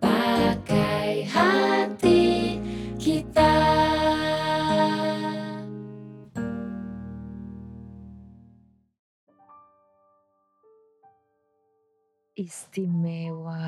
[0.00, 2.56] pakai hati
[2.96, 3.52] kita.
[12.32, 13.60] Istimewa.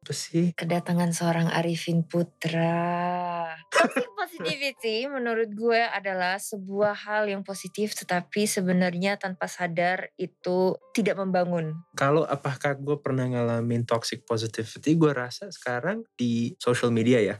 [0.00, 0.56] Apa sih?
[0.56, 3.29] Kedatangan seorang Arifin Putra.
[3.68, 11.20] Toxic positivity menurut gue adalah sebuah hal yang positif tetapi sebenarnya tanpa sadar itu tidak
[11.20, 11.76] membangun.
[11.92, 17.36] Kalau apakah gue pernah ngalamin toxic positivity, gue rasa sekarang di social media ya.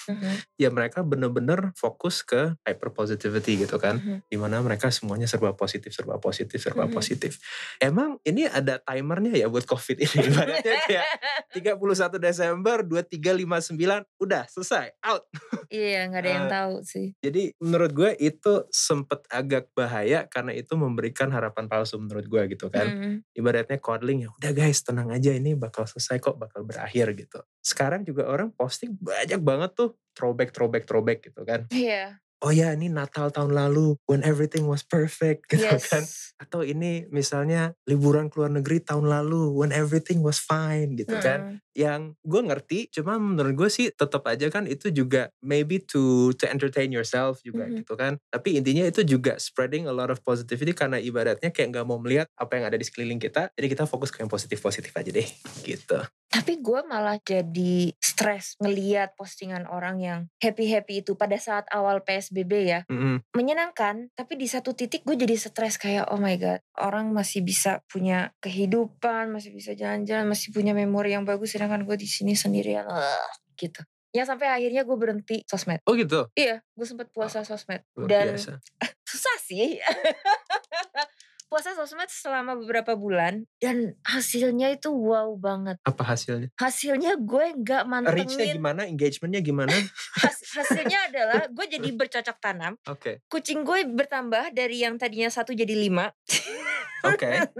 [0.00, 4.00] Mhm, ya mereka bener-bener fokus ke hyper positivity gitu kan.
[4.00, 4.24] mhm.
[4.26, 6.94] Di mana mereka semuanya serba positif, serba positif, serba Mhm.
[6.94, 7.36] positif.
[7.76, 10.08] Emang ini ada timernya ya buat covid ini?
[10.64, 11.06] Ibaratnya kayak
[11.52, 15.28] 31 Desember 2359 udah selesai, out.
[15.68, 17.06] Iya nggak ada yang Eh, tahu sih.
[17.20, 22.72] Jadi menurut gue itu sempet agak bahaya karena itu memberikan harapan palsu menurut gue gitu
[22.72, 22.88] kan.
[22.88, 23.14] Mhm.
[23.36, 27.38] Ibaratnya coddling ya udah guys tenang aja ini bakal selesai kok bakal berakhir gitu.
[27.60, 31.64] Sekarang juga orang posting banyak banget tuh throwback throwback throwback gitu kan.
[31.72, 32.20] Iya.
[32.40, 36.00] Oh ya ini Natal tahun lalu when everything was perfect gitu kan.
[36.04, 36.32] Yes.
[36.40, 41.60] Atau ini misalnya liburan ke luar negeri tahun lalu when everything was fine gitu kan
[41.60, 41.60] Heeh.
[41.76, 46.48] yang gue ngerti cuma menurut gue sih tetap aja kan itu juga maybe to to
[46.48, 47.84] entertain yourself juga Mhm.
[47.84, 51.84] gitu kan tapi intinya itu juga spreading a lot of positivity karena ibaratnya kayak nggak
[51.84, 54.96] mau melihat apa yang ada di sekeliling kita jadi kita fokus ke yang positif positif
[54.96, 55.28] aja deh
[55.60, 62.06] gitu Tapi gue malah jadi stres ngeliat postingan orang yang happy-happy itu pada saat awal
[62.06, 62.80] PSBB ya.
[62.86, 63.26] Mm-mm.
[63.34, 67.82] Menyenangkan, tapi di satu titik gue jadi stres kayak oh my god, orang masih bisa
[67.90, 72.86] punya kehidupan, masih bisa jalan-jalan, masih punya memori yang bagus sedangkan gue di sini sendirian.
[72.86, 73.82] Ugh, gitu.
[74.14, 75.82] Ya sampai akhirnya gue berhenti sosmed.
[75.86, 77.82] oh gitu Iya, gue sempat puasa sosmed.
[77.94, 78.58] luar Dan biasa
[79.10, 79.78] susah sih.
[81.50, 85.82] puasa sosmed selama beberapa bulan dan hasilnya itu wow banget.
[85.82, 88.06] apa hasilnya Hasilnya gue nggak reachnya
[88.46, 89.74] mantengin gimana engagementnya gimana
[90.22, 92.78] Has- hasilnya adalah gue jadi bercocok tanam.
[92.86, 96.06] oke Kucing gue bertambah dari yang tadinya satu jadi lima.
[97.10, 97.50] oke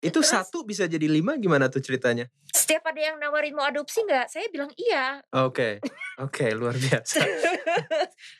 [0.00, 4.08] itu Terus- satu bisa jadi lima gimana tuh ceritanya Setiap ada yang nawarin mau adopsi
[4.08, 5.20] nggak, saya bilang iya.
[5.36, 5.84] oke
[6.16, 7.20] oke luar biasa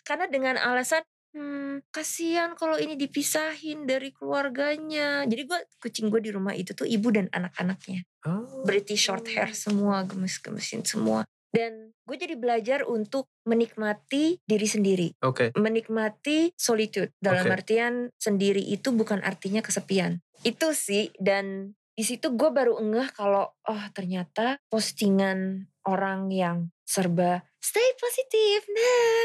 [0.01, 5.25] Karena dengan alasan hmm, kasihan kalau ini dipisahin dari keluarganya.
[5.27, 8.05] Jadi gue kucing gue di rumah itu tuh ibu dan anak-anaknya.
[8.29, 8.65] oh.
[8.65, 11.25] British short hair semua, gemes-gemesin semua.
[11.49, 15.09] Dan gue jadi belajar untuk menikmati diri sendiri.
[15.21, 17.61] oke menikmati solitude dalam Oke.
[17.61, 23.53] artian sendiri itu bukan artinya kesepian itu sih dan di situ gue baru ngeh kalau
[23.53, 29.21] oh ternyata postingan orang yang serba stay positif nah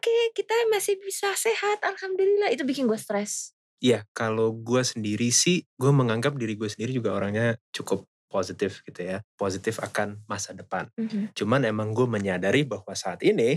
[0.00, 5.64] oke kita masih bisa sehat alhamdulillah itu bikin gue stres Iya, kalau gue sendiri sih,
[5.80, 9.24] gue menganggap diri gue sendiri juga orangnya cukup positif gitu ya.
[9.40, 10.92] Positif akan masa depan.
[11.32, 13.56] Cuman emang gue menyadari bahwa saat ini,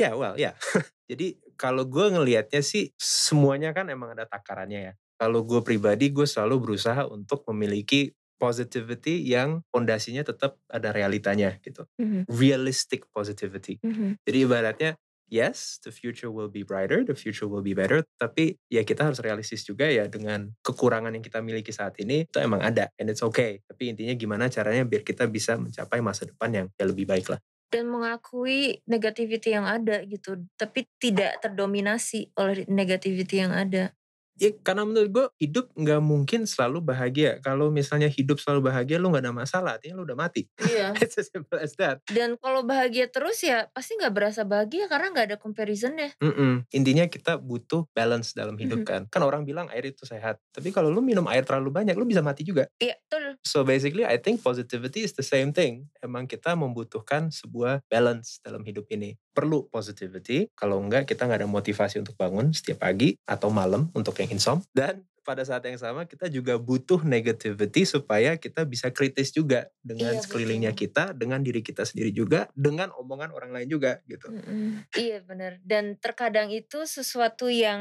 [0.00, 0.56] ya well ya.
[1.12, 4.92] Jadi kalau gue ngelihatnya sih, semuanya kan emang ada takarannya ya.
[5.20, 11.84] Kalau gue pribadi, gue selalu berusaha untuk memiliki positivity yang fondasinya tetap ada realitanya gitu.
[12.32, 13.76] Realistic positivity.
[14.24, 14.96] Jadi ibaratnya
[15.30, 19.22] yes, the future will be brighter, the future will be better, tapi ya kita harus
[19.22, 23.22] realistis juga ya dengan kekurangan yang kita miliki saat ini itu emang ada and it's
[23.22, 23.62] okay.
[23.64, 27.40] Tapi intinya gimana caranya biar kita bisa mencapai masa depan yang ya lebih baik lah.
[27.70, 33.94] dan mengakui negativity yang ada gitu tapi tidak terdominasi oleh negativity yang ada
[34.40, 37.44] Ya karena menurut gue hidup nggak mungkin selalu bahagia.
[37.44, 40.48] Kalau misalnya hidup selalu bahagia lu nggak ada masalah, artinya lu udah mati.
[40.64, 42.00] iya It's as simple as that.
[42.08, 46.64] dan kalau bahagia terus ya pasti nggak berasa bahagia karena nggak ada comparisonnya Mm-mm.
[46.72, 48.88] Intinya kita butuh balance dalam hidup Mhm.
[48.88, 49.02] kan.
[49.12, 50.40] Kan orang bilang air itu sehat.
[50.50, 52.64] Tapi kalau lu minum air terlalu banyak, lu bisa mati juga.
[52.80, 55.92] iya betul So basically I think positivity is the same thing.
[56.00, 59.20] Emang kita membutuhkan sebuah balance dalam hidup ini.
[59.30, 64.16] Perlu positivity, kalau enggak kita nggak ada motivasi untuk bangun setiap pagi atau malam untuk
[64.16, 64.62] yang insom.
[64.70, 70.16] Dan pada saat yang sama kita juga butuh negativity supaya kita bisa kritis juga dengan
[70.16, 70.82] Iya, sekelilingnya betul.
[70.88, 74.32] kita, dengan diri kita sendiri juga, dengan omongan orang lain juga gitu.
[74.32, 74.90] Mm-mm.
[74.96, 75.60] Iya benar.
[75.62, 77.80] Dan terkadang itu sesuatu yang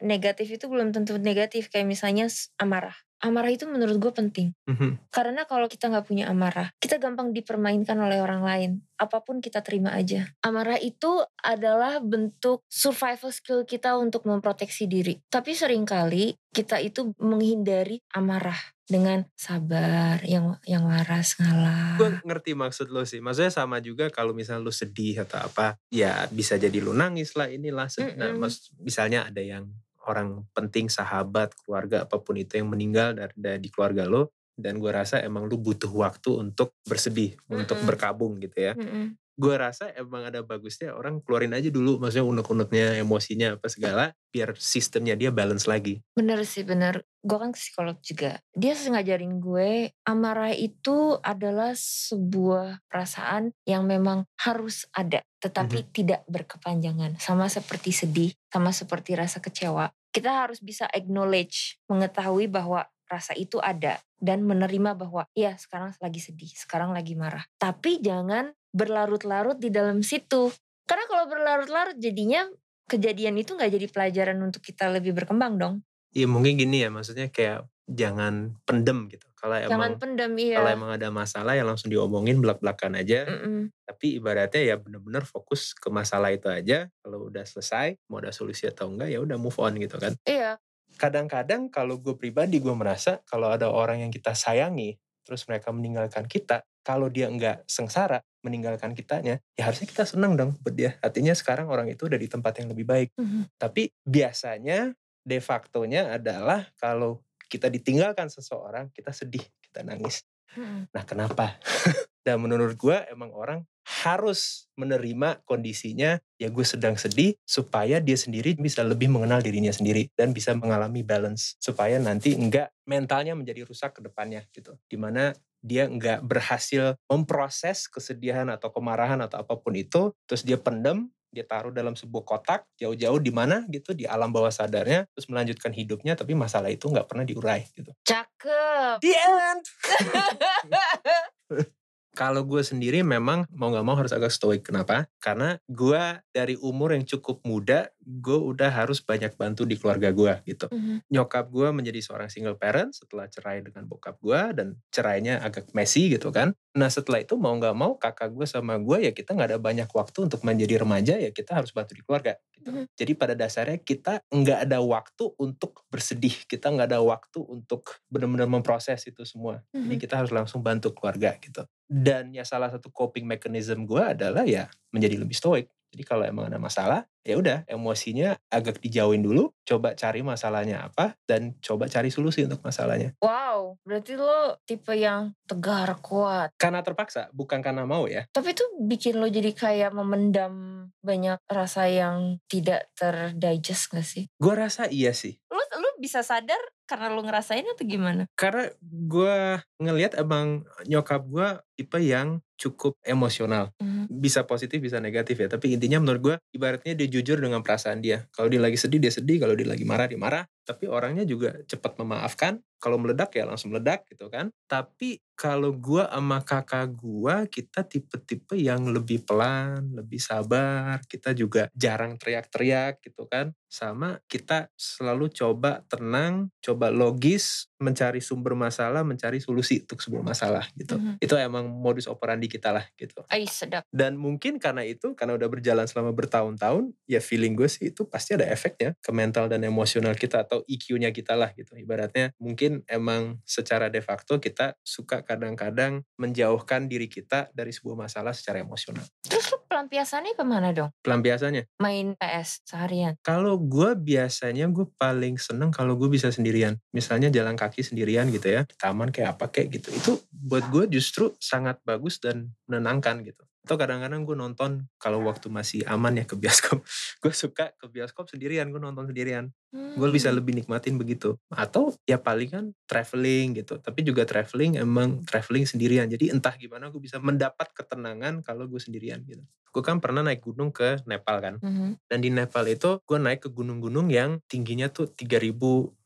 [0.00, 1.68] negatif itu belum tentu negatif.
[1.68, 2.26] Kayak misalnya
[2.58, 2.96] amarah.
[3.22, 4.50] Amarah itu menurut gue penting.
[4.66, 5.14] Mhm.
[5.14, 8.70] Karena kalau kita nggak punya amarah, kita gampang dipermainkan oleh orang lain.
[8.98, 10.26] Apa pun kita terima aja.
[10.42, 15.22] Amarah itu adalah bentuk survival skill kita untuk memproteksi diri.
[15.30, 18.58] Tapi sering kali kita itu menghindari amarah.
[18.92, 21.96] dengan sabar yang yang waras ngalah.
[21.96, 23.24] Gue ngerti maksud lo sih.
[23.24, 27.48] Maksudnya sama juga kalau misalnya lo sedih atau apa, ya bisa jadi lo nangis lah
[27.48, 27.88] inilah.
[27.88, 28.16] Mm -mm.
[28.20, 29.72] Nah, mas, misalnya ada yang
[30.08, 34.90] orang penting, sahabat, keluarga apa pun itu yang meninggal dari, dari keluarga lo, dan gue
[34.92, 37.60] rasa emang lu butuh waktu untuk bersedih, mm -mm.
[37.64, 38.72] untuk berkabung gitu ya.
[38.74, 43.66] Mm -mm gue rasa emang ada bagusnya orang keluarin aja dulu maksudnya unek-uneknya emosinya apa
[43.72, 46.04] segala biar sistemnya dia balance lagi.
[46.12, 47.02] Bener sih bener.
[47.24, 48.38] Gue kan psikolog juga.
[48.52, 55.94] Dia ngajarin gue amarah itu adalah sebuah perasaan yang memang harus ada tetapi mm -hmm.
[55.94, 62.86] tidak berkepanjangan sama seperti sedih sama seperti rasa kecewa kita harus bisa acknowledge mengetahui bahwa
[63.12, 67.44] rasa itu ada dan menerima bahwa ya sekarang lagi sedih, sekarang lagi marah.
[67.60, 70.48] Tapi jangan berlarut-larut di dalam situ.
[70.88, 72.48] Karena kalau berlarut-larut jadinya
[72.88, 75.74] kejadian itu nggak jadi pelajaran untuk kita lebih berkembang dong.
[76.12, 79.24] Iya mungkin gini ya maksudnya kayak jangan pendem gitu.
[79.42, 80.62] Kalau emang pendem iya.
[80.62, 83.26] Kalau emang ada masalah ya langsung diomongin belak-belakan aja.
[83.26, 83.62] Mm -mm.
[83.82, 86.86] Tapi ibaratnya ya bener-bener fokus ke masalah itu aja.
[87.02, 90.14] Kalau udah selesai mau ada solusi atau enggak ya udah move on gitu kan.
[90.22, 90.62] Iya.
[90.94, 94.94] Kadang-kadang kalau gue pribadi gue merasa kalau ada orang yang kita sayangi
[95.26, 100.58] terus mereka meninggalkan kita, kalau dia enggak sengsara, meninggalkan kitanya, ya harusnya kita senang dong
[100.62, 100.98] buat dia.
[100.98, 103.08] Artinya sekarang orang itu udah di tempat yang lebih baik.
[103.14, 103.42] Mm -hmm.
[103.54, 104.90] Tapi biasanya
[105.22, 110.24] de facto-nya adalah kalau kita ditinggalkan seseorang, kita sedih, kita nangis.
[110.56, 110.80] Mm -hmm.
[110.96, 111.60] Nah kenapa?
[112.24, 118.54] Dan menurut gue emang orang harus menerima kondisinya ya gue sedang sedih supaya dia sendiri
[118.54, 123.98] bisa lebih mengenal dirinya sendiri dan bisa mengalami balance supaya nanti enggak mentalnya menjadi rusak
[123.98, 129.78] ke depannya gitu di mana dia nggak berhasil memproses kesedihan atau kemarahan atau apa pun
[129.78, 134.28] itu, terus dia pendem, dia taruh dalam sebuah kotak jauh-jauh di mana gitu di alam
[134.28, 137.88] bawah sadarnya, terus melanjutkan hidupnya, tapi masalah itu nggak pernah diurai gitu.
[138.04, 139.00] Cakep.
[139.00, 139.64] The end.
[142.12, 144.68] Kalau gue sendiri memang mau gak mau harus agak stoik.
[144.68, 145.08] Kenapa?
[145.16, 150.34] Karena gue dari umur yang cukup muda, gue udah harus banyak bantu di keluarga gue
[150.44, 150.66] gitu.
[150.68, 150.96] Mm-hmm.
[151.08, 156.10] Nyokap gue menjadi seorang single parent setelah cerai dengan bokap gue dan cerainya agak messy
[156.10, 156.52] gitu kan.
[156.74, 159.86] Nah setelah itu mau gak mau kakak gue sama gue ya kita gak ada banyak
[159.86, 162.34] waktu untuk menjadi remaja ya kita harus bantu di keluarga.
[162.50, 162.68] Gitu.
[162.68, 162.84] Mm-hmm.
[162.98, 168.46] Jadi pada dasarnya kita nggak ada waktu untuk bersedih, kita nggak ada waktu untuk benar-benar
[168.50, 169.62] memproses itu semua.
[169.70, 169.82] Mm-hmm.
[169.86, 174.48] Jadi kita harus langsung bantu keluarga gitu dan ya salah satu coping mechanism gue adalah
[174.48, 179.54] ya menjadi lebih stoik jadi kalau emang ada masalah ya udah emosinya agak dijauhin dulu
[179.62, 183.14] coba cari masalahnya apa dan coba cari solusi untuk masalahnya.
[183.22, 186.56] Wow berarti lo tipe yang tegar kuat.
[186.56, 188.26] Karena terpaksa bukan karena mau ya.
[188.32, 194.26] Tapi itu bikin lo jadi kayak memendam banyak rasa yang tidak terdigest gak sih?
[194.40, 195.38] Gue rasa iya sih.
[195.52, 196.58] Lo lo bisa sadar
[196.88, 198.28] karena lu ngerasain atau gimana?
[198.36, 199.36] Karena gue
[199.80, 201.48] ngelihat emang nyokap gue
[201.78, 203.74] tipe yang cukup emosional.
[203.82, 204.06] Mm.
[204.06, 205.50] Bisa positif, bisa negatif ya.
[205.50, 208.30] Tapi intinya menurut gue ibaratnya dia jujur dengan perasaan dia.
[208.30, 209.42] Kalau dia lagi sedih, dia sedih.
[209.42, 210.46] Kalau dia lagi marah, dia marah.
[210.62, 212.62] Tapi orangnya juga cepat memaafkan.
[212.82, 214.50] Kalau meledak ya langsung meledak gitu kan.
[214.66, 220.98] Tapi kalau gue sama kakak gue kita tipe-tipe yang lebih pelan, lebih sabar.
[221.06, 223.54] Kita juga jarang teriak-teriak gitu kan.
[223.70, 230.66] Sama kita selalu coba tenang, coba logis, mencari sumber masalah, mencari solusi untuk sebuah masalah
[230.78, 230.94] gitu.
[230.98, 231.24] Mm -hmm.
[231.24, 233.26] Itu emang modus operandi kita lah gitu.
[233.26, 233.82] Ay, sedap.
[233.90, 238.38] Dan mungkin karena itu, karena udah berjalan selama bertahun-tahun, ya feeling gue sih itu pasti
[238.38, 241.72] ada efeknya ke mental dan emosional kita atau EQ-nya kita lah gitu.
[241.80, 248.36] Ibaratnya mungkin emang secara de facto kita suka kadang-kadang menjauhkan diri kita dari sebuah masalah
[248.36, 249.00] secara emosional.
[249.24, 250.92] Terus lu pelampiasannya ke mana dong?
[251.00, 251.72] Pelampiasannya?
[251.80, 253.16] Main PS seharian?
[253.24, 256.76] Kalau gue biasanya gue paling seneng kalau gue bisa sendirian.
[256.92, 258.68] Misalnya jalan kaki sendirian gitu ya.
[258.68, 259.88] Di taman kayak apa kayak gitu.
[259.88, 265.46] Itu buat gue justru sangat bagus dan menenangkan gitu atau kadang-kadang gue nonton kalau waktu
[265.46, 266.82] masih aman ya ke bioskop
[267.22, 269.54] gue suka ke bioskop sendirian gue nonton sendirian.
[269.72, 269.96] Hmm.
[269.96, 271.40] gue bisa lebih nikmatin begitu.
[271.48, 276.10] Atau ya paling kan traveling gitu tapi juga traveling emang traveling sendirian.
[276.10, 279.40] Jadi entah gimana gue bisa mendapat ketenangan kalau gue sendirian gitu
[279.72, 282.04] gue kan pernah naik gunung ke Nepal kan hmm.
[282.06, 285.48] dan di Nepal itu gue naik ke gunung-gunung yang tingginya tuh 3000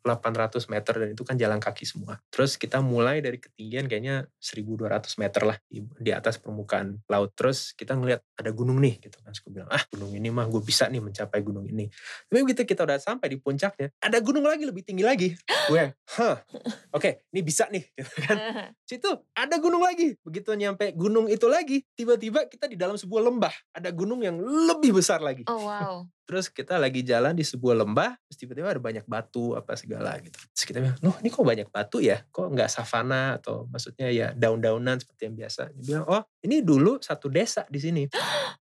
[0.06, 2.22] 800 meter dan itu kan jalan kaki semua.
[2.30, 7.34] Terus kita mulai dari ketinggian kayaknya 1200 meter lah di, di atas permukaan laut.
[7.34, 9.34] Terus kita ngeliat ada gunung nih gitu kan.
[9.34, 11.90] Gue bilang ah gunung ini mah gue bisa nih mencapai gunung ini.
[12.30, 15.34] Tapi begitu kita udah sampai di puncaknya ada gunung lagi lebih tinggi lagi.
[15.66, 16.38] Gue hah
[16.94, 18.38] oke okay, ini bisa nih gitu kan.
[18.88, 20.14] Situ ada gunung lagi.
[20.22, 23.55] Begitu nyampe gunung itu lagi tiba-tiba kita di dalam sebuah lembah.
[23.76, 25.44] Ada gunung yang lebih besar lagi.
[25.46, 26.08] Oh wow.
[26.26, 30.34] Terus kita lagi jalan di sebuah lembah terus tiba-tiba ada banyak batu apa segala gitu.
[30.34, 32.18] Terus kita bilang loh ini kok banyak batu ya?
[32.28, 35.70] Kok nggak savana atau maksudnya ya daun-daunan seperti yang biasa?
[35.78, 38.02] Dia bilang oh ini dulu satu desa di sini.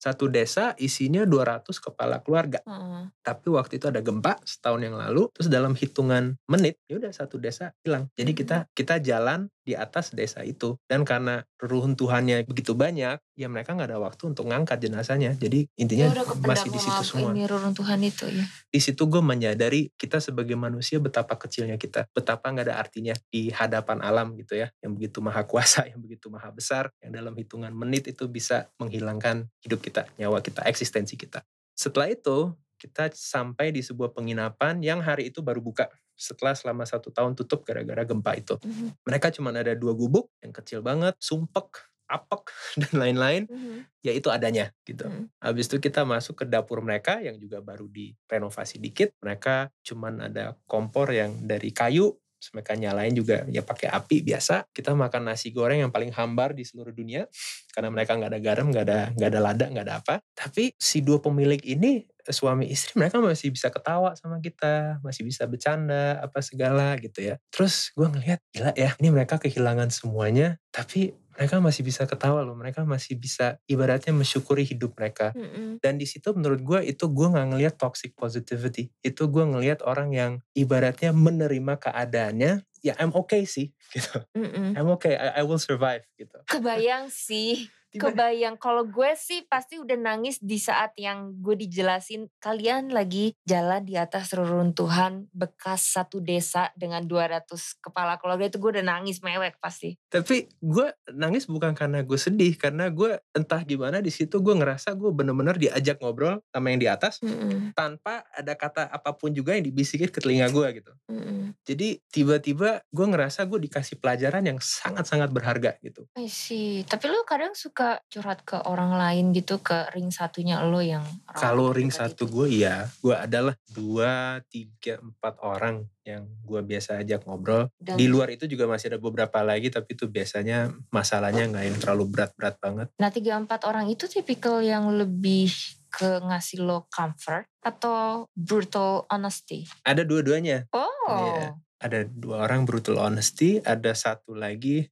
[0.03, 2.60] Satu desa isinya 200 kepala keluarga.
[2.67, 3.08] Uh.
[3.24, 7.39] tapi waktu itu ada gempa setahun yang lalu terus dalam hitungan menit ya udah satu
[7.39, 8.12] desa hilang.
[8.20, 10.75] Jadi kita kita jalan di atas desa itu.
[10.84, 15.34] Dan karena reruntuhannya begitu banyak ya mereka nggak ada waktu untuk ngangkat jenazahnya.
[15.39, 17.32] Jadi intinya ya masih di situ semua.
[17.32, 22.50] ini reruntuhan itu ya di situ gue menyadari kita sebagai manusia betapa kecilnya kita betapa
[22.50, 26.50] nggak ada artinya di hadapan alam gitu ya yang begitu maha kuasa yang begitu maha
[26.50, 31.45] besar yang dalam hitungan menit itu bisa menghilangkan hidup kita nyawa kita eksistensi kita
[31.77, 37.10] setelah itu kita sampai di sebuah penginapan yang hari itu baru buka setelah selama satu
[37.10, 38.55] tahun tutup gara-gara gempa itu.
[38.60, 38.89] Mm-hmm.
[39.07, 41.79] Mereka cuma ada dua gubuk yang kecil banget, sumpek,
[42.13, 43.43] apek dan lain-lain.
[43.50, 43.79] Mm-hmm.
[44.05, 45.10] Ya itu adanya gitu.
[45.10, 45.25] Mm-hmm.
[45.41, 49.17] Habis itu kita masuk ke dapur mereka yang juga baru direnovasi dikit.
[49.24, 52.13] Mereka cuma ada kompor yang dari kayu
[52.51, 56.67] mereka nyalain juga ya pakai api biasa kita makan nasi goreng yang paling hambar di
[56.67, 57.24] seluruh dunia
[57.72, 61.00] karena mereka nggak ada garam nggak ada nggak ada lada nggak ada apa tapi si
[61.00, 66.39] dua pemilik ini suami istri mereka masih bisa ketawa sama kita, masih bisa bercanda apa
[66.39, 67.36] segala gitu ya.
[67.51, 72.54] Terus gue ngeliat gila ya, ini mereka kehilangan semuanya, tapi mereka masih bisa ketawa loh,
[72.54, 75.34] mereka masih bisa ibaratnya mensyukuri hidup mereka.
[75.34, 75.68] Mm -hmm.
[75.82, 80.13] Dan di situ menurut gue itu gue nggak ngelihat toxic positivity, itu gue ngelihat orang
[80.13, 84.22] yang ibaratnya menerima keadaannya ya I'm okay sih gitu.
[84.38, 84.68] Mm -mm.
[84.78, 86.38] I'm okay, I, I will survive gitu.
[86.46, 92.89] Kebayang sih Kebayang kalau gue sih pasti udah nangis di saat yang gue dijelasin kalian
[92.89, 97.45] lagi jalan di atas reruntuhan bekas satu desa dengan 200
[97.77, 99.93] kepala keluarga itu gue udah nangis mewek pasti.
[100.09, 104.97] Tapi gue nangis bukan karena gue sedih karena gue entah gimana di situ gue ngerasa
[104.97, 107.57] gue bener-bener diajak ngobrol sama yang di atas mm -mm.
[107.77, 110.91] tanpa ada kata apa pun juga yang dibisikin ke telinga gue gitu.
[111.13, 111.41] Mm -mm.
[111.62, 116.09] Jadi tiba-tiba gue ngerasa gue dikasih pelajaran yang sangat-sangat berharga gitu.
[116.25, 116.81] See.
[116.89, 121.04] Tapi lo kadang suka suka curhat ke orang lain gitu ke ring satunya lo yang
[121.36, 127.28] kalau ring satu gue iya gue adalah dua tiga empat orang yang gue biasa ajak
[127.28, 127.68] ngobrol.
[127.80, 131.78] Dan, di luar itu juga masih ada beberapa lagi tapi itu biasanya masalahnya nggak yang
[131.80, 132.88] terlalu berat-berat banget.
[133.00, 135.52] Nah tiga empat orang itu tipikal yang lebih
[135.92, 139.68] ke ngasih lo comfort atau brutal honesty?
[139.84, 140.72] Ada dua-duanya.
[140.72, 140.88] Oh.
[141.12, 141.52] yeah
[141.84, 144.88] ada dua orang brutal honesty, ada satu lagi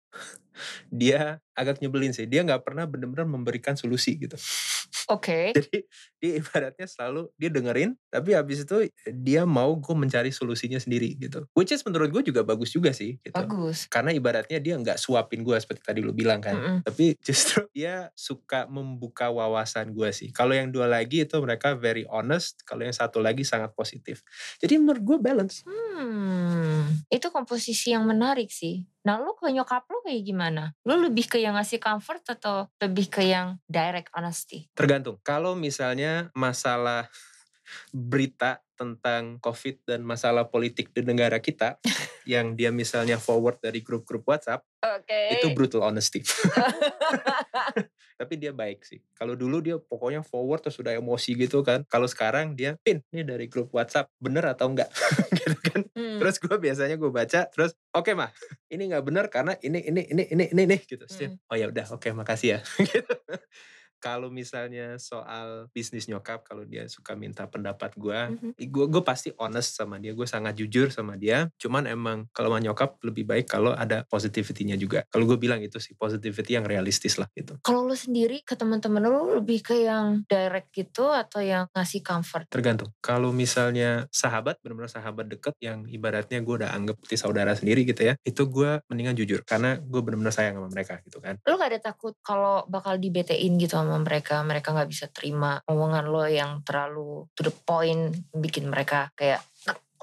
[0.90, 2.26] dia agak nyebelin sih.
[2.26, 4.36] Dia nggak pernah benar-benar memberikan solusi gitu.
[5.12, 5.52] Oke.
[5.54, 5.54] Okay.
[5.58, 5.78] Jadi
[6.22, 11.46] dia ibaratnya selalu dia dengerin, tapi habis itu dia mau gue mencari solusinya sendiri gitu.
[11.58, 13.18] Which is menurut gue juga bagus juga sih.
[13.20, 13.36] Gitu.
[13.36, 13.90] Bagus.
[13.92, 16.56] Karena ibaratnya dia nggak suapin gue seperti tadi lu bilang kan.
[16.56, 16.78] Mm -hmm.
[16.88, 20.30] Tapi justru dia suka membuka wawasan gue sih.
[20.32, 22.64] Kalau yang dua lagi itu mereka very honest.
[22.64, 24.24] Kalau yang satu lagi sangat positif.
[24.62, 25.66] Jadi menurut gue balance.
[25.66, 28.86] Hmm, itu komposisi yang menarik sih.
[29.02, 30.64] Nah lu ke nyokap lu kayak gimana?
[30.86, 34.70] Lu lebih ke yang ngasih comfort atau lebih ke yang direct honesty?
[34.78, 35.18] Tergantung.
[35.26, 37.10] Kalau misalnya masalah
[37.90, 41.78] berita tentang COVID dan masalah politik di negara kita
[42.26, 45.38] yang dia misalnya forward dari grup-grup WhatsApp, okay.
[45.38, 46.22] itu brutal honesty.
[48.20, 49.02] Tapi dia baik sih.
[49.18, 51.82] Kalau dulu dia pokoknya forward terus sudah emosi gitu kan.
[51.90, 54.94] Kalau sekarang dia pin ini dari grup WhatsApp bener atau enggak
[55.42, 55.82] gitu kan.
[55.98, 56.20] Hmm.
[56.22, 58.30] Terus gue biasanya gue baca terus oke okay, mah
[58.70, 61.06] ini nggak bener karena ini ini ini ini ini, ini gitu.
[61.10, 61.38] Hmm.
[61.50, 62.60] Oh ya udah oke okay, makasih ya.
[62.94, 63.16] gitu
[64.02, 68.52] kalau misalnya soal bisnis nyokap kalau dia suka minta pendapat gue mm-hmm.
[68.58, 71.48] gue gue pasti honest sama dia gue sangat jujur sama dia.
[71.62, 75.04] Cuman emang kalau sama nyokap lebih baik kalau ada positivity-nya juga.
[75.14, 77.60] Kalau gue bilang itu sih positivity yang realistis lah gitu.
[77.62, 82.48] Kalau lo sendiri ke teman-teman lo lebih ke yang direct gitu atau yang ngasih comfort?
[82.48, 82.90] Tergantung.
[83.04, 88.02] Kalau misalnya sahabat benar-benar sahabat deket yang ibaratnya gue udah anggap seperti saudara sendiri gitu
[88.08, 89.44] ya itu gue mendingan jujur.
[89.44, 91.38] Karena gue benar-benar sayang sama mereka gitu kan.
[91.44, 95.60] Lo gak ada takut kalau bakal dibetein gitu sama sama mereka mereka nggak bisa terima
[95.68, 99.44] omongan lo yang terlalu to the point bikin mereka kayak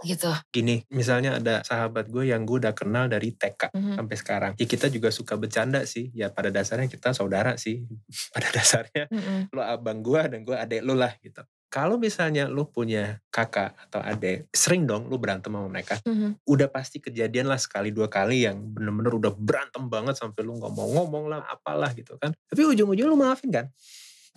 [0.05, 0.31] gitu.
[0.55, 3.95] Gini, misalnya ada sahabat gue yang gue udah kenal dari TK mm -hmm.
[3.99, 4.53] sampai sekarang.
[4.55, 6.15] Ya kita juga suka bercanda sih.
[6.15, 7.83] Ya pada dasarnya kita saudara sih.
[8.37, 9.41] pada dasarnya mm -hmm.
[9.57, 11.43] lo abang gue dan gue adek lo lah gitu.
[11.69, 16.01] Kalau misalnya lo punya kakak atau adek, sering dong lo berantem sama mereka.
[16.01, 16.31] Mm -hmm.
[16.49, 20.73] Udah pasti kejadian lah sekali dua kali yang bener-bener udah berantem banget sampai lo nggak
[20.73, 22.33] mau ngomong lah apalah gitu kan.
[22.49, 23.69] Tapi ujung-ujung lo maafin kan?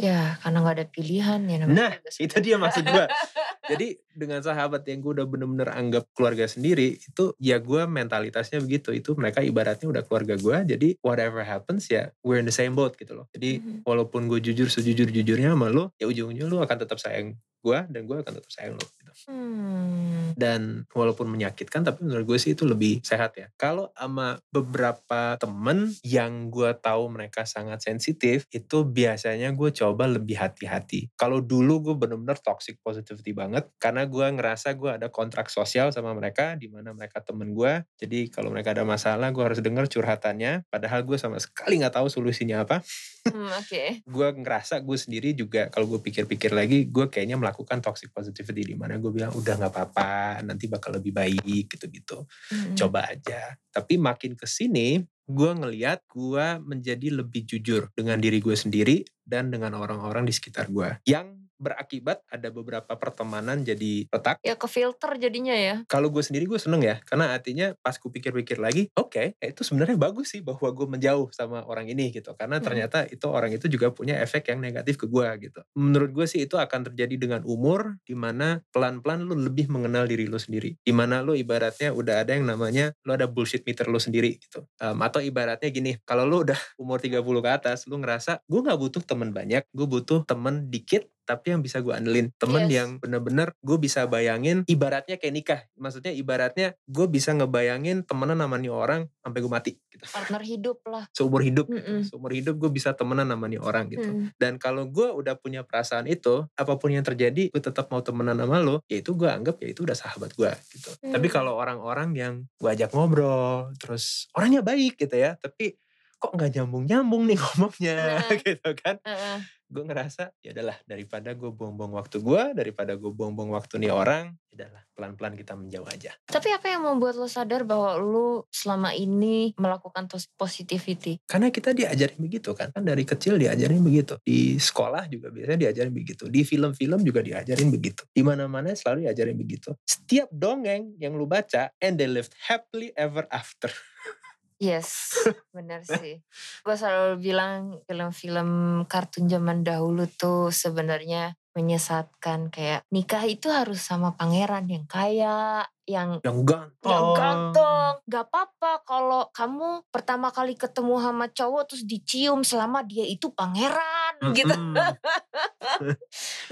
[0.01, 1.58] Ya, karena gak ada pilihan ya.
[1.70, 3.05] Nah, itu dia maksud gue.
[3.72, 8.89] Jadi dengan sahabat yang gue udah bener-bener anggap keluarga sendiri, itu ya gue mentalitasnya begitu.
[8.91, 12.98] Itu mereka ibaratnya udah keluarga gue, jadi whatever happens ya we're in the same boat
[12.98, 13.29] gitu loh.
[13.31, 13.88] Jadi mm-hmm.
[13.88, 18.17] walaupun gue jujur sejujur-jujurnya sama lo, ya ujung-ujungnya lo akan tetap sayang gue dan gue
[18.17, 19.31] akan tetap sayang lo gitu.
[19.31, 20.31] Hmm.
[20.33, 23.47] Dan walaupun menyakitkan tapi menurut gue sih itu lebih sehat ya.
[23.59, 30.39] Kalau sama beberapa temen yang gue tahu mereka sangat sensitif itu biasanya gue coba lebih
[30.39, 31.11] hati-hati.
[31.19, 36.15] Kalau dulu gue bener-bener toxic positivity banget karena gue ngerasa gue ada kontrak sosial sama
[36.15, 37.83] mereka di mana mereka temen gue.
[37.99, 42.07] Jadi kalau mereka ada masalah gue harus denger curhatannya padahal gue sama sekali nggak tahu
[42.07, 42.79] solusinya apa.
[43.27, 43.67] Hmm, Oke.
[43.67, 43.87] Okay.
[44.15, 48.75] gue ngerasa gue sendiri juga kalau gue pikir-pikir lagi gue kayaknya melakukan toxic positivity di
[48.77, 52.24] mana gue bilang udah nggak apa-apa nanti bakal lebih baik gitu-gitu.
[52.53, 52.77] Hmm.
[52.77, 53.58] Coba aja.
[53.74, 59.50] Tapi makin ke sini gue ngeliat gue menjadi lebih jujur dengan diri gue sendiri dan
[59.50, 64.41] dengan orang-orang di sekitar gue yang berakibat ada beberapa pertemanan jadi retak.
[64.41, 65.85] Ya ke filter jadinya ya.
[65.85, 69.53] Kalau gue sendiri gue seneng ya, karena artinya pas gue pikir-pikir lagi, oke, okay, ya
[69.53, 72.65] itu sebenarnya bagus sih bahwa gue menjauh sama orang ini gitu, karena hmm.
[72.65, 75.61] ternyata itu orang itu juga punya efek yang negatif ke gue gitu.
[75.77, 80.25] Menurut gue sih itu akan terjadi dengan umur, di mana pelan-pelan lu lebih mengenal diri
[80.25, 84.01] lu sendiri, di mana lu ibaratnya udah ada yang namanya lu ada bullshit meter lu
[84.01, 84.65] sendiri gitu.
[84.81, 88.79] Um, atau ibaratnya gini, kalau lu udah umur 30 ke atas, lu ngerasa gue nggak
[88.79, 92.75] butuh temen banyak, gue butuh temen dikit tapi yang bisa gue andelin temen yes.
[92.75, 98.75] yang bener-bener gue bisa bayangin ibaratnya kayak nikah maksudnya ibaratnya gue bisa ngebayangin temenan namanya
[98.75, 100.03] orang sampai gue mati gitu.
[100.11, 101.79] partner hidup lah seumur hidup mm -mm.
[101.79, 102.00] gitu.
[102.11, 104.35] seumur hidup gue bisa temenan namanya orang gitu mm.
[104.35, 108.35] dan kalau gue udah punya perasaan itu apa pun yang terjadi gue tetap mau temenan
[108.35, 111.15] sama lo ya itu gue anggap ya itu udah sahabat gue gitu mm.
[111.15, 115.79] tapi kalau orang-orang yang gue ajak ngobrol terus orangnya baik gitu ya tapi
[116.21, 119.01] kok nggak nyambung nyambung nih ngomongnya uh, gitu kan.
[119.01, 123.95] Uh, gue ngerasa ya adalah daripada gue buang-buang waktu gue daripada gue buang-buang waktu nih
[123.95, 126.11] orang ya adalah pelan-pelan kita menjauh aja.
[126.27, 131.23] Tapi apa yang membuat lo sadar bahwa lo selama ini melakukan positivity?
[131.23, 134.19] Karena kita diajarin begitu kan kan dari kecil diajarin begitu.
[134.21, 138.03] Di sekolah juga biasanya diajarin begitu di film-film juga diajarin begitu.
[138.11, 139.71] Di mana-mana selalu diajarin begitu.
[139.87, 143.71] Setiap dongeng yang lu baca and they lived happily ever after
[144.61, 145.17] Yes,
[145.49, 146.21] benar sih.
[146.61, 148.49] Gue selalu bilang film-film
[148.85, 156.24] kartun zaman dahulu tuh sebenarnya menyesatkan kayak nikah itu harus sama pangeran yang kaya, yang
[156.24, 156.91] yang ganteng.
[156.91, 157.91] Yang ganteng.
[158.07, 164.15] Gak apa-apa kalau kamu pertama kali ketemu sama cowok terus dicium selama dia itu pangeran
[164.20, 164.35] mm -hmm.
[164.35, 164.55] gitu.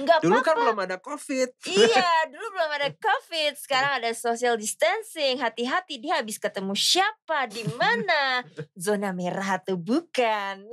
[0.07, 0.47] Gak dulu apa-apa.
[0.47, 1.49] kan belum ada covid.
[1.67, 3.53] iya, dulu belum ada covid.
[3.59, 5.39] Sekarang ada social distancing.
[5.39, 8.43] Hati-hati dia habis ketemu siapa, di mana,
[8.85, 10.71] zona merah atau bukan.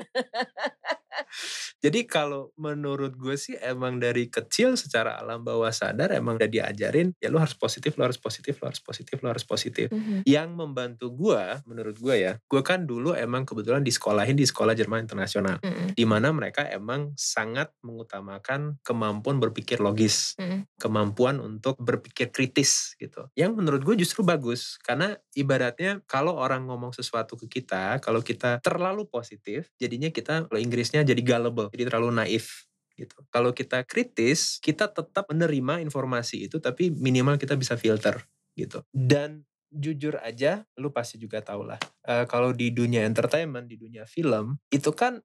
[1.85, 7.12] Jadi kalau menurut gue sih emang dari kecil secara alam bawah sadar emang udah diajarin
[7.20, 9.87] ya lu harus positif, lu harus positif, lu harus positif, lu harus positif.
[9.92, 10.20] Mm -hmm.
[10.24, 14.72] Yang membantu gue, menurut gue ya, gue kan dulu emang kebetulan di sekolahin di sekolah
[14.76, 15.88] Jerman internasional, mm -hmm.
[15.96, 20.61] di mana mereka emang sangat mengutamakan kemampuan berpikir logis, mm -hmm.
[20.81, 23.29] kemampuan untuk berpikir kritis gitu.
[23.37, 28.59] Yang menurut gue justru bagus karena ibaratnya kalau orang ngomong sesuatu ke kita, kalau kita
[28.64, 32.64] terlalu positif, jadinya kita kalau Inggrisnya jadi gullible, jadi terlalu naif
[32.96, 33.14] gitu.
[33.29, 38.25] Kalau kita kritis, kita tetap menerima informasi itu tapi minimal kita bisa filter
[38.57, 38.81] gitu.
[38.88, 41.77] Dan jujur aja, lu pasti juga tau lah.
[42.09, 45.20] Uh, kalau di dunia entertainment, di dunia film, itu kan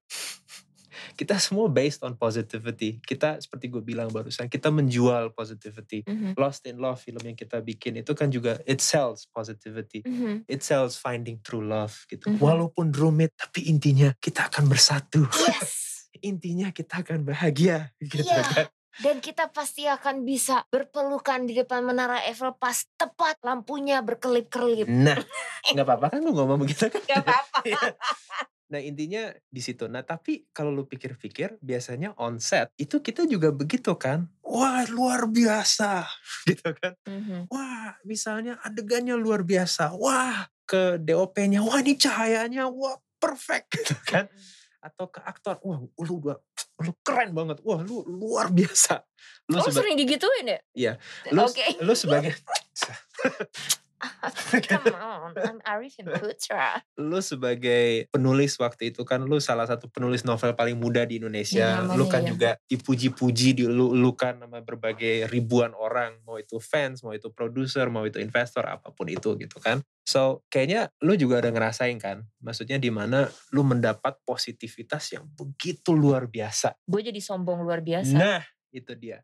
[1.18, 2.98] kita semua based on positivity.
[3.02, 6.04] Kita seperti gue bilang barusan, kita menjual positivity.
[6.06, 6.38] Mm-hmm.
[6.38, 10.02] Lost in Love film yang kita bikin itu kan juga it sells positivity.
[10.02, 10.48] Mm-hmm.
[10.48, 12.32] It sells finding true love gitu.
[12.32, 12.42] Mm-hmm.
[12.42, 15.24] Walaupun rumit, tapi intinya kita akan bersatu.
[15.48, 15.80] Yes.
[16.22, 18.46] intinya kita akan bahagia gitu yeah.
[18.46, 18.68] kan
[19.00, 24.84] dan kita pasti akan bisa berpelukan di depan menara Eiffel pas tepat lampunya berkelip-kelip.
[24.84, 25.16] Nah,
[25.72, 27.00] nggak apa-apa kan lu ngomong begitu kan?
[27.08, 27.60] Gak apa-apa.
[28.72, 29.84] Nah intinya di situ.
[29.84, 34.24] Nah tapi kalau lu pikir-pikir biasanya on set itu kita juga begitu kan?
[34.40, 36.08] Wah luar biasa
[36.48, 36.96] gitu kan?
[37.04, 37.52] Mm-hmm.
[37.52, 39.92] Wah misalnya adegannya luar biasa.
[40.00, 44.32] Wah ke DOP-nya, wah ini cahayanya, wah perfect gitu kan?
[44.32, 46.42] Mm-hmm atau ke aktor wah lu udah
[46.82, 48.98] lu keren banget wah lu luar biasa
[49.46, 50.92] lu oh sering digituin ya iya
[51.30, 51.78] lu, okay.
[51.78, 52.34] lu sebagai
[54.68, 56.82] Come on, I'm Arifin Putra.
[56.98, 61.86] Lu sebagai penulis waktu itu kan lu salah satu penulis novel paling muda di Indonesia.
[61.86, 62.28] Ya, lu kan ya.
[62.34, 67.30] juga dipuji-puji di lu, lu kan sama berbagai ribuan orang, mau itu fans, mau itu
[67.30, 69.80] produser, mau itu investor, apa pun itu gitu kan.
[70.02, 75.94] So kayaknya lu juga ada ngerasain kan, maksudnya di mana lu mendapat positivitas yang begitu
[75.94, 76.74] luar biasa.
[76.82, 78.18] Gue jadi sombong luar biasa.
[78.18, 78.42] Nah
[78.74, 79.22] itu dia.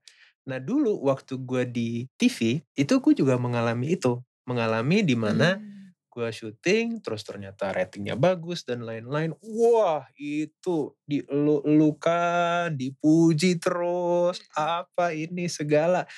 [0.49, 4.17] Nah dulu waktu gue di TV itu gue juga mengalami itu,
[4.49, 6.09] mengalami di mana hmm.
[6.09, 9.37] gue syuting terus ternyata ratingnya bagus dan lain-lain.
[9.45, 16.09] Wah itu dielu-elukan dipuji terus apa ini segala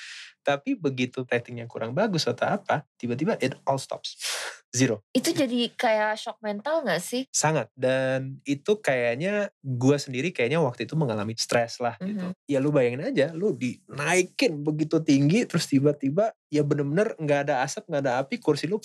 [0.41, 4.17] tapi begitu ratingnya kurang bagus atau apa tiba-tiba it all stops
[4.77, 10.63] zero itu jadi kayak shock mental gak sih sangat dan itu kayaknya gue sendiri kayaknya
[10.63, 12.09] waktu itu mengalami stres lah mm -hmm.
[12.09, 17.55] gitu ya lu bayangin aja lu dinaikin begitu tinggi terus tiba-tiba ya bener-bener nggak ada
[17.67, 18.79] asap nggak ada api kursi lu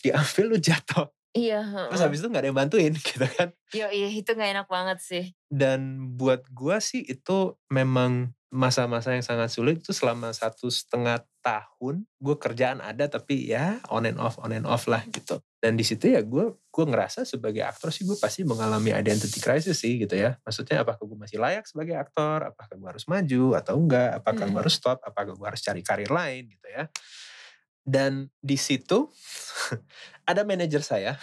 [0.00, 1.62] diambil lu jatuh Iya.
[1.94, 3.54] Terus habis itu gak ada yang bantuin gitu kan.
[3.70, 5.24] Iya, iya itu gak enak banget sih.
[5.46, 12.02] Dan buat gue sih itu memang masa-masa yang sangat sulit itu selama satu setengah tahun
[12.18, 15.38] gue kerjaan ada tapi ya on and off on and off lah gitu.
[15.62, 19.78] Dan di situ ya gue gue ngerasa sebagai aktor sih gue pasti mengalami identity crisis
[19.78, 20.34] sih gitu ya.
[20.42, 24.52] Maksudnya apakah gue masih layak sebagai aktor apakah gue harus maju atau enggak apakah hmm.
[24.52, 26.90] gue harus stop apakah gue harus cari karir lain gitu ya.
[27.86, 29.06] Dan di situ
[30.30, 31.14] ada manajer saya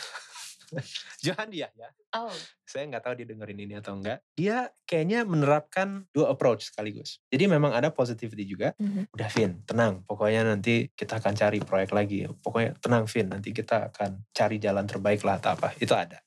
[1.26, 1.90] Johan dia ya.
[2.16, 2.34] Oh.
[2.68, 4.20] Saya nggak tahu dia dengerin ini atau enggak.
[4.36, 7.24] Dia kayaknya menerapkan dua approach sekaligus.
[7.32, 8.76] Jadi memang ada positivity juga.
[8.76, 9.04] Mm-hmm.
[9.16, 9.94] Udah Vin, tenang.
[10.04, 12.28] Pokoknya nanti kita akan cari proyek lagi.
[12.28, 15.72] Pokoknya tenang Vin, nanti kita akan cari jalan terbaik lah atau apa.
[15.80, 16.20] Itu ada.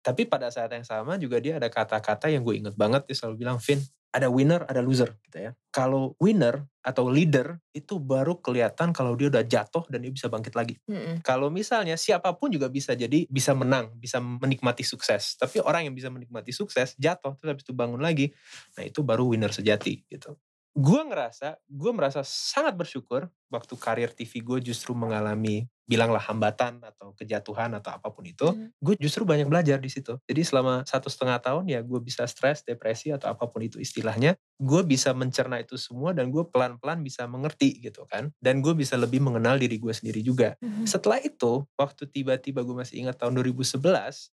[0.00, 3.02] Tapi pada saat yang sama juga dia ada kata-kata yang gue inget banget.
[3.10, 3.82] Dia selalu bilang, Vin,
[4.16, 5.52] ada winner, ada loser gitu ya.
[5.68, 10.56] Kalau winner atau leader itu baru kelihatan kalau dia udah jatuh dan dia bisa bangkit
[10.56, 10.80] lagi.
[10.88, 11.20] Mm-hmm.
[11.20, 15.36] Kalau misalnya siapa pun juga bisa jadi bisa menang, bisa menikmati sukses.
[15.36, 18.32] Tapi orang yang bisa menikmati sukses jatuh terus habis itu bangun lagi,
[18.72, 20.32] nah itu baru winner sejati gitu.
[20.72, 27.14] Gue ngerasa, gue merasa sangat bersyukur waktu karir TV gue justru mengalami bilanglah hambatan atau
[27.14, 28.74] kejatuhan atau apa pun itu, hmm.
[28.82, 30.18] gue justru banyak belajar di situ.
[30.26, 34.34] Jadi selama satu setengah tahun ya gue bisa stres, depresi atau apa pun itu istilahnya,
[34.58, 38.34] gue bisa mencerna itu semua dan gue pelan-pelan bisa mengerti gitu kan.
[38.42, 40.58] Dan gue bisa lebih mengenal diri gue sendiri juga.
[40.58, 40.84] Hmm.
[40.84, 43.78] Setelah itu, waktu tiba-tiba gue masih ingat tahun 2011,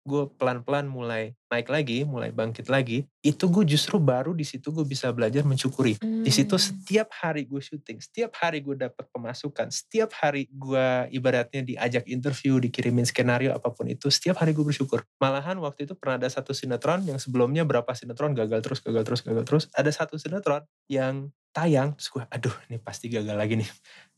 [0.04, 4.84] gue pelan-pelan mulai naik lagi, mulai bangkit lagi, itu gue justru baru di situ gue
[4.84, 5.96] bisa belajar mensyukuri.
[6.04, 6.28] Hmm.
[6.28, 6.64] Di situ hmm.
[6.64, 12.04] setiap hari gue syuting, setiap hari gue dapat pemasukan, setiap hari gue ibarat ibaratnya diajak
[12.10, 15.06] interview, dikirimin skenario apa pun itu, setiap hari gue bersyukur.
[15.22, 19.22] Malahan waktu itu pernah ada satu sinetron yang sebelumnya berapa sinetron gagal terus, gagal terus,
[19.22, 19.64] gagal terus.
[19.78, 23.70] Ada satu sinetron yang tayang, terus gue, aduh ini pasti gagal lagi nih.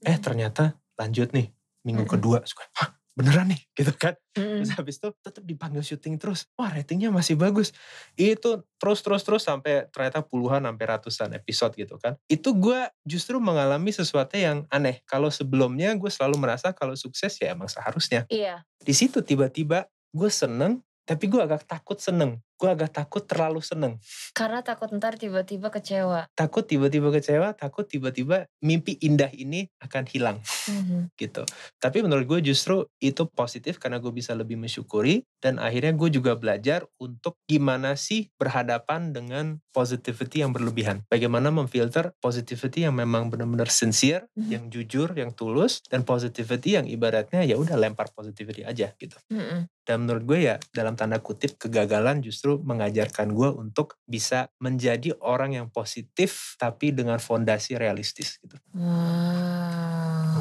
[0.06, 0.24] Eh hmm.
[0.24, 0.64] ternyata
[0.96, 1.52] lanjut nih,
[1.84, 2.14] minggu hmm.
[2.16, 4.16] kedua, terus gue, hah beneran nih gitu kan.
[4.38, 4.64] Mm.
[4.64, 6.48] Terus habis itu tetap dipanggil syuting terus.
[6.56, 7.76] Wah ratingnya masih bagus.
[8.16, 12.16] Itu terus terus terus sampai ternyata puluhan sampai ratusan episode gitu kan.
[12.32, 15.04] Itu gue justru mengalami sesuatu yang aneh.
[15.04, 18.24] Kalau sebelumnya gue selalu merasa kalau sukses ya emang seharusnya.
[18.32, 18.64] Iya.
[18.80, 23.96] Di situ tiba-tiba gue seneng tapi gue agak takut seneng gue agak takut terlalu seneng.
[24.36, 26.28] Karena takut ntar tiba-tiba kecewa.
[26.36, 30.38] Takut tiba-tiba kecewa, takut tiba-tiba mimpi indah ini akan hilang.
[30.70, 31.02] Mm-hmm.
[31.18, 31.44] gitu.
[31.80, 36.36] Tapi menurut gue justru itu positif karena gue bisa lebih mensyukuri dan akhirnya gue juga
[36.36, 41.06] belajar untuk gimana sih berhadapan dengan positivity yang berlebihan.
[41.08, 44.50] Bagaimana memfilter positivity yang memang benar-benar sincere, mm-hmm.
[44.50, 49.16] yang jujur, yang tulus dan positivity yang ibaratnya ya udah lempar positivity aja gitu.
[49.32, 49.70] Mm-hmm.
[49.86, 55.14] Dan menurut gue ya dalam tanda kutip kegagalan justru justru mengajarkan gue untuk bisa menjadi
[55.22, 58.58] orang yang positif tapi dengan fondasi realistis gitu.
[58.74, 58.90] Wow.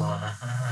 [0.01, 0.68] wow.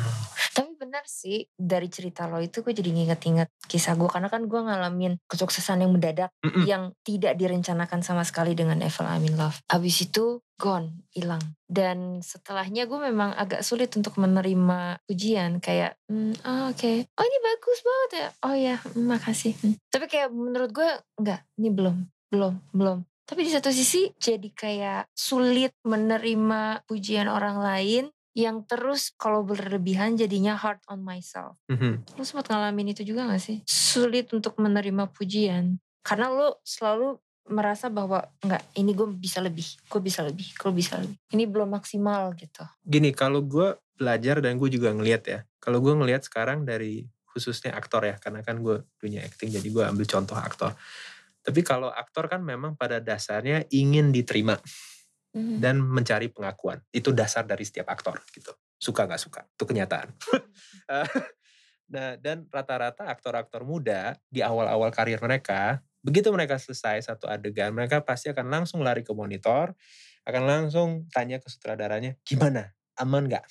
[0.97, 5.21] Benar sih dari cerita lo itu gue jadi nginget-inget kisah gue karena kan gue ngalamin
[5.29, 6.63] kesuksesan yang mendadak mm -mm.
[6.65, 9.61] yang tidak direncanakan sama sekali dengan Evil I'm in Love.
[9.69, 11.53] Abis itu gone, hilang.
[11.69, 17.05] Dan setelahnya gue memang agak sulit untuk menerima pujian kayak, mm, oh, oke, okay.
[17.05, 19.53] oh ini bagus banget ya, oh ya, makasih.
[19.53, 19.77] Hmm.
[19.93, 20.89] Tapi kayak menurut gue
[21.21, 23.05] enggak, ini belum, belum, belum.
[23.27, 30.13] Tapi di satu sisi jadi kayak sulit menerima pujian orang lain yang terus kalau berlebihan
[30.13, 31.57] jadinya hard on myself.
[31.73, 32.13] Mm-hmm.
[32.13, 33.65] Lu sempat ngalamin itu juga gak sih?
[33.65, 35.81] Sulit untuk menerima pujian.
[36.05, 40.99] Karena lu selalu merasa bahwa enggak ini gue bisa lebih gue bisa lebih gue bisa
[40.99, 45.79] lebih ini belum maksimal gitu gini kalau gue belajar dan gue juga ngelihat ya kalau
[45.79, 50.03] gue ngelihat sekarang dari khususnya aktor ya karena kan gue dunia acting jadi gue ambil
[50.03, 50.75] contoh aktor
[51.39, 54.59] tapi kalau aktor kan memang pada dasarnya ingin diterima
[55.37, 55.57] mm-hmm.
[55.61, 58.49] dan mencari pengakuan itu dasar dari setiap aktor gitu
[58.81, 60.09] suka nggak suka itu kenyataan
[61.93, 67.99] nah dan rata-rata aktor-aktor muda di awal-awal karir mereka Begitu mereka selesai satu adegan, mereka
[67.99, 69.75] pasti akan langsung lari ke monitor,
[70.23, 72.71] akan langsung tanya ke sutradaranya, gimana?
[72.95, 73.43] Aman gak?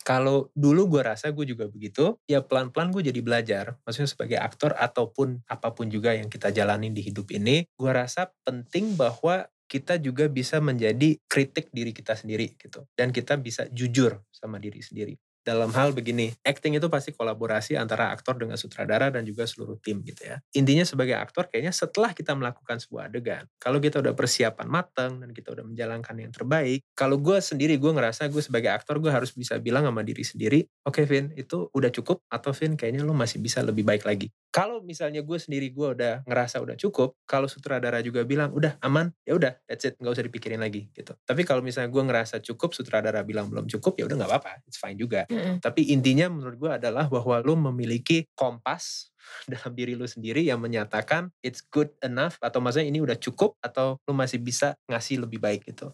[0.00, 3.64] Kalau dulu gue rasa gue juga begitu, ya pelan-pelan gue jadi belajar.
[3.84, 8.32] Maksudnya sebagai aktor ataupun apa pun juga yang kita jalani di hidup ini, gue rasa
[8.48, 12.82] penting bahwa kita juga bisa menjadi kritik diri kita sendiri gitu.
[12.98, 15.14] Dan kita bisa jujur sama diri sendiri.
[15.50, 16.30] Dalam hal begini.
[16.46, 20.38] Acting itu pasti kolaborasi antara aktor dengan sutradara dan juga seluruh tim gitu ya.
[20.54, 25.34] Intinya sebagai aktor kayaknya setelah kita melakukan sebuah adegan, kalau kita udah persiapan matang dan
[25.34, 29.34] kita udah menjalankan yang terbaik, kalau gue sendiri gue ngerasa gue sebagai aktor gue harus
[29.34, 33.10] bisa bilang sama diri sendiri, oke okay, Vin itu udah cukup atau Vin kayaknya lo
[33.10, 34.30] masih bisa lebih baik lagi.
[34.50, 39.10] Kalau misalnya gue sendiri gue udah ngerasa udah cukup, kalau sutradara juga bilang udah aman,
[39.22, 41.14] ya udah that's it, nggak usah dipikirin lagi gitu.
[41.22, 44.78] Tapi kalau misalnya gue ngerasa cukup, sutradara bilang belum cukup, ya udah nggak apa-apa, it's
[44.78, 45.26] fine juga.
[45.60, 49.12] Tapi intinya menurut gue adalah bahwa lo memiliki kompas
[49.52, 54.00] dalam diri lu sendiri yang menyatakan it's good enough atau maksudnya ini udah cukup atau
[54.08, 55.92] lu masih bisa ngasih lebih baik gitu.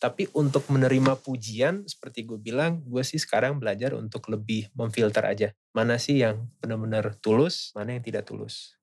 [0.00, 5.52] Tapi untuk menerima pujian, seperti gue bilang, gue sih sekarang belajar untuk lebih memfilter aja.
[5.76, 8.79] Mana sih yang benar-benar tulus, mana yang tidak tulus.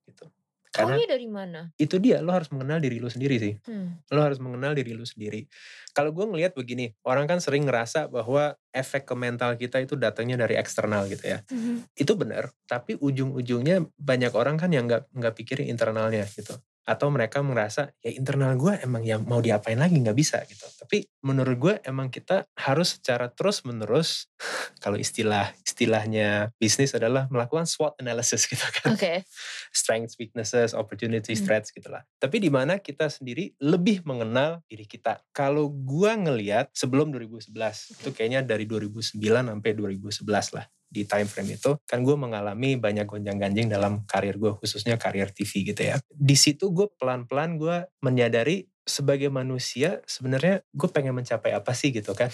[0.77, 1.59] Karena Taunya dari mana?
[1.73, 3.53] Itu dia, lo harus mengenal diri lo sendiri sih.
[3.65, 3.97] Hmm.
[4.13, 5.49] Lo harus mengenal diri lo sendiri.
[5.97, 10.37] Kalau gue ngelihat begini, orang kan sering ngerasa bahwa efek ke mental kita itu datangnya
[10.37, 11.41] dari eksternal gitu ya.
[11.49, 11.81] Hmm.
[11.97, 16.53] Itu benar, tapi ujung-ujungnya banyak orang kan yang nggak nggak pikirin internalnya gitu
[16.87, 20.63] atau mereka merasa ya internal gue emang ya mau diapain lagi nggak bisa gitu.
[20.63, 24.31] Tapi menurut gue emang kita harus secara terus menerus
[24.83, 28.95] kalau istilah istilahnya bisnis adalah melakukan SWOT analysis gitu kan.
[28.95, 29.27] Okay.
[29.75, 31.45] strengths weaknesses opportunities hmm.
[31.45, 35.19] threats gitulah tapi di mana kita sendiri lebih mengenal diri kita.
[35.35, 37.51] Kalau gue ngelihat sebelum 2011
[37.99, 43.03] itu kayaknya dari 2009 sampai 2011 lah di time frame itu kan gue mengalami banyak
[43.03, 45.99] gonjang ganjing dalam karir gue khususnya karir TV gitu ya.
[46.07, 51.91] Di situ gue pelan pelan gue menyadari sebagai manusia sebenarnya gue pengen mencapai apa sih
[51.91, 52.31] gitu kan.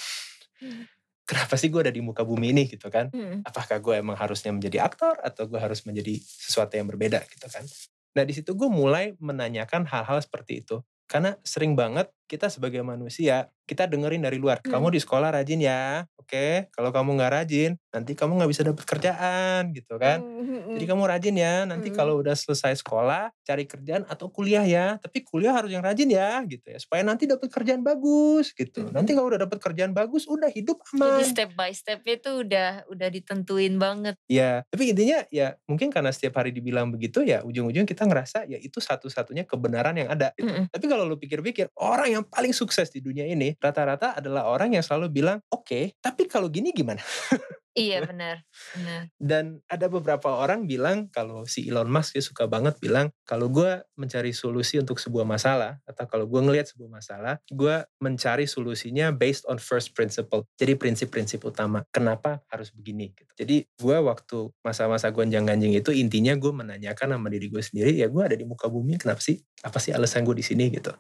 [0.64, 0.88] Hmm.
[1.28, 3.10] kenapa sih gue ada di muka bumi ini gitu kan?
[3.12, 3.44] Hmm.
[3.44, 7.66] apakah gue emang harusnya menjadi aktor atau gue harus menjadi sesuatu yang berbeda gitu kan?
[8.14, 10.80] Nah di situ gue mulai menanyakan hal-hal seperti itu.
[11.10, 14.72] Karena sering banget kita sebagai manusia kita dengerin dari luar hmm.
[14.72, 16.68] kamu di sekolah rajin ya oke okay?
[16.76, 20.44] kalau kamu nggak rajin nanti kamu nggak bisa dapat kerjaan gitu kan hmm.
[20.44, 20.74] hmm, hmm.
[20.76, 21.98] jadi kamu rajin ya nanti hmm.
[21.98, 26.44] kalau udah selesai sekolah cari kerjaan atau kuliah ya tapi kuliah harus yang rajin ya
[26.48, 28.92] gitu ya supaya nanti dapat kerjaan bagus gitu hmm.
[28.92, 32.84] nanti kalau udah dapat kerjaan bagus udah hidup aman jadi step by step itu udah
[32.92, 37.88] udah ditentuin banget ya tapi intinya ya mungkin karena setiap hari dibilang begitu ya ujung-ujung
[37.88, 40.52] kita ngerasa ya itu satu-satunya kebenaran yang ada gitu.
[40.52, 40.68] hmm.
[40.68, 44.86] tapi kalau lu pikir-pikir orang yang paling sukses di dunia ini rata-rata adalah orang yang
[44.86, 47.02] selalu bilang, oke, okay, tapi kalau gini gimana?
[47.74, 48.46] Iya benar,
[48.78, 49.02] benar.
[49.18, 53.82] Dan ada beberapa orang bilang kalau si Elon Musk dia suka banget bilang kalau gue
[53.98, 59.50] mencari solusi untuk sebuah masalah atau kalau gue ngelihat sebuah masalah, gue mencari solusinya based
[59.50, 60.46] on first principle.
[60.54, 61.82] Jadi prinsip-prinsip utama.
[61.90, 63.10] Kenapa harus begini?
[63.18, 63.32] Gitu.
[63.34, 68.06] Jadi gue waktu masa-masa gonjang ganjing itu intinya gue menanyakan sama diri gue sendiri, ya
[68.06, 69.42] gue ada di muka bumi, kenapa sih?
[69.66, 70.94] Apa sih alasan gue di sini gitu?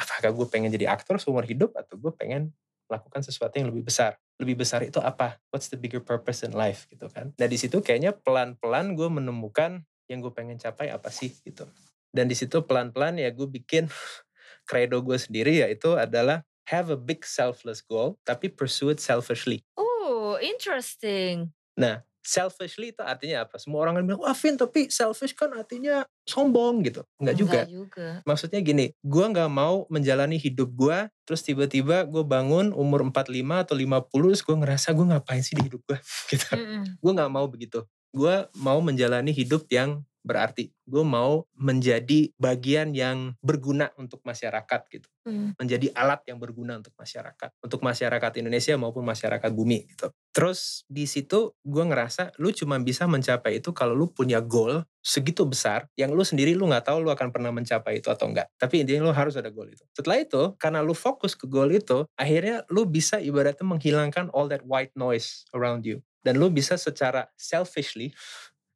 [0.00, 2.56] Apakah gue pengen jadi aktor seumur hidup atau gue pengen
[2.88, 4.18] melakukan sesuatu yang lebih besar.
[4.40, 5.38] Lebih besar itu apa?
[5.52, 7.36] What's the bigger purpose in life gitu kan?
[7.36, 11.68] Nah di situ kayaknya pelan-pelan gue menemukan yang gue pengen capai apa sih gitu.
[12.10, 13.86] Dan di situ pelan-pelan ya gue bikin
[14.68, 19.62] credo gue sendiri yaitu adalah have a big selfless goal tapi pursue it selfishly.
[19.78, 21.54] Oh, interesting.
[21.78, 23.56] Nah, selfishly itu artinya apa?
[23.56, 27.02] Semua orang kan bilang, wah Vin tapi selfish kan artinya sombong gitu.
[27.18, 27.60] Enggak juga.
[27.66, 28.08] juga.
[28.28, 33.74] Maksudnya gini, gue gak mau menjalani hidup gue, terus tiba-tiba gue bangun umur 45 atau
[33.74, 35.98] 50, terus gue ngerasa gue ngapain sih di hidup gue
[36.32, 36.46] gitu.
[36.54, 36.82] Mm -mm.
[37.00, 37.82] Gue gak mau begitu.
[38.10, 45.08] Gue mau menjalani hidup yang berarti gue mau menjadi bagian yang berguna untuk masyarakat gitu.
[45.20, 45.52] Hmm.
[45.60, 50.08] menjadi alat yang berguna untuk masyarakat untuk masyarakat Indonesia maupun masyarakat bumi gitu.
[50.32, 55.44] Terus di situ gue ngerasa lu cuma bisa mencapai itu kalau lu punya goal segitu
[55.44, 58.80] besar yang lu sendiri lu nggak tahu lu akan pernah mencapai itu atau enggak tapi
[58.80, 59.84] intinya lu harus ada goal itu.
[59.92, 64.64] Setelah itu karena lu fokus ke goal itu akhirnya lu bisa ibaratnya menghilangkan all that
[64.64, 66.00] white noise around you.
[66.24, 68.12] Dan lu bisa secara selfishly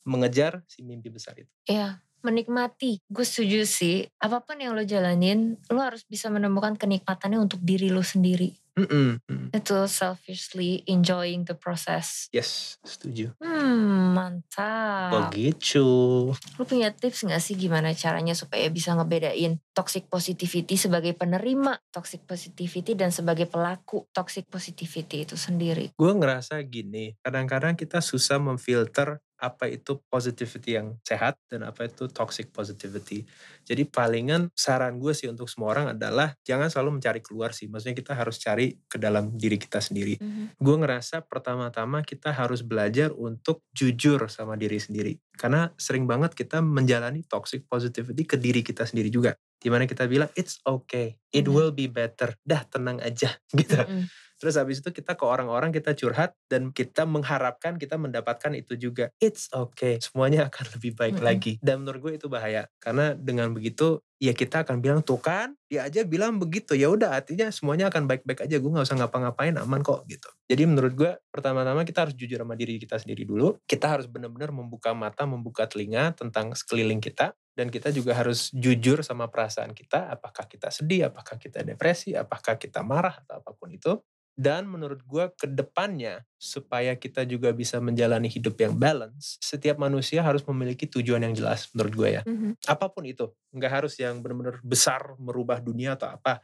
[0.05, 1.51] mengejar si mimpi besar itu.
[1.69, 3.05] Iya, menikmati.
[3.05, 4.09] Gue setuju sih.
[4.17, 8.57] Apa pun yang lo jalanin, lo harus bisa menemukan kenikmatannya untuk diri lo sendiri.
[8.75, 9.55] Mm -mm.
[9.55, 12.27] Itu selfishly enjoying the process.
[12.35, 13.31] Yes, setuju.
[13.39, 15.31] Hmm, mantap.
[15.31, 15.87] Begitu.
[16.35, 22.27] Lu punya tips gak sih gimana caranya supaya bisa ngebedain toxic positivity sebagai penerima toxic
[22.27, 25.95] positivity dan sebagai pelaku toxic positivity itu sendiri?
[25.95, 32.07] Gue ngerasa gini, kadang-kadang kita susah memfilter apa itu positivity yang sehat dan apa itu
[32.07, 33.27] toxic positivity.
[33.67, 37.67] Jadi palingan saran gue sih untuk semua orang adalah jangan selalu mencari keluar sih.
[37.67, 40.17] Maksudnya kita harus cari ke dalam diri kita sendiri.
[40.21, 40.47] Mm-hmm.
[40.61, 45.19] Gue ngerasa pertama-tama kita harus belajar untuk jujur sama diri sendiri.
[45.35, 49.35] Karena sering banget kita menjalani toxic positivity ke diri kita sendiri juga.
[49.59, 51.53] Di mana kita bilang it's okay, it mm-hmm.
[51.53, 52.37] will be better.
[52.45, 53.81] Dah tenang aja gitu.
[53.81, 58.75] Mm-hmm Terus habis itu kita ke orang-orang kita curhat dan kita mengharapkan kita mendapatkan itu
[58.77, 59.11] juga.
[59.23, 61.29] It's okay, semuanya akan lebih baik mm -hmm.
[61.29, 61.53] lagi.
[61.63, 62.67] Dan menurut gue itu bahaya.
[62.83, 66.73] Karena dengan begitu ya kita akan bilang tuh kan dia aja bilang begitu.
[66.75, 68.57] Ya udah artinya semuanya akan baik-baik aja.
[68.57, 70.29] Gue nggak usah ngapa-ngapain aman kok gitu.
[70.49, 73.61] Jadi menurut gue pertama-tama kita harus jujur sama diri kita sendiri dulu.
[73.65, 77.37] Kita harus benar-benar membuka mata membuka telinga tentang sekeliling kita.
[77.55, 80.11] Dan kita juga harus jujur sama perasaan kita.
[80.11, 83.95] Apakah kita sedih apakah kita depresi apakah kita marah atau apa pun itu
[84.35, 90.21] dan menurut gue ke depannya supaya kita juga bisa menjalani hidup yang balance, setiap manusia
[90.27, 92.23] harus memiliki tujuan yang jelas menurut gue ya.
[92.27, 92.53] Mm-hmm.
[92.67, 96.43] Apa pun itu, nggak harus yang benar-benar besar merubah dunia atau apa.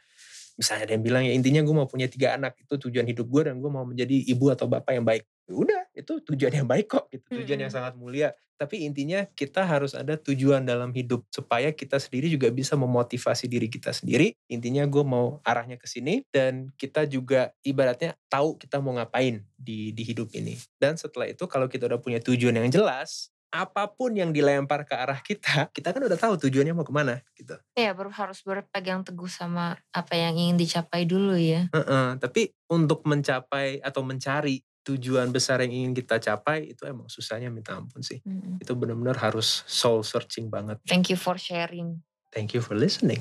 [0.61, 3.43] Misalnya ada yang bilang ya intinya gue mau punya tiga anak itu tujuan hidup gue
[3.49, 5.25] dan gue mau menjadi ibu atau bapak yang baik.
[5.49, 7.63] Ya udah itu tujuan yang baik kok gitu, tujuan mm-hmm.
[7.65, 12.53] yang sangat mulia tapi intinya kita harus ada tujuan dalam hidup supaya kita sendiri juga
[12.53, 14.37] bisa memotivasi diri kita sendiri.
[14.53, 19.97] Intinya gue mau arahnya ke sini dan kita juga ibaratnya tahu kita mau ngapain di
[19.97, 20.61] di hidup ini.
[20.77, 24.95] Dan setelah itu kalau kita udah punya tujuan yang jelas, apa pun yang dilempar ke
[24.95, 27.59] arah kita, kita kan udah tahu tujuannya mau ke mana gitu.
[27.75, 31.67] Iya, baru harus berpegang teguh sama apa yang ingin dicapai dulu ya.
[31.75, 37.07] Uh -uh, tapi untuk mencapai atau mencari tujuan besar yang ingin kita capai itu emang
[37.11, 38.25] susahnya minta ampun sih.
[38.25, 38.57] Hmm.
[38.63, 40.81] Itu benar-benar harus soul searching banget.
[40.89, 42.01] Thank you for sharing.
[42.33, 43.21] Thank you for listening.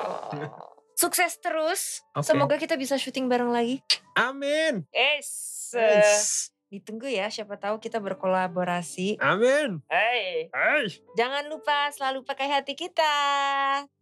[0.00, 0.76] Oh.
[0.96, 2.00] Sukses terus.
[2.16, 2.32] Okay.
[2.32, 3.84] Semoga kita bisa syuting bareng lagi.
[4.16, 4.88] Amin.
[4.96, 5.28] Yes.
[5.76, 6.55] yes.
[6.76, 9.16] Ditunggu ya, siapa tahu kita berkolaborasi.
[9.16, 9.80] Amin.
[9.88, 10.52] Hey.
[10.52, 10.84] hey.
[11.16, 13.16] Jangan lupa selalu pakai hati kita.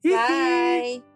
[0.03, 1.14] Bye.